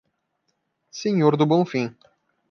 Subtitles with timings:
[0.89, 1.95] Senhor do Bonfim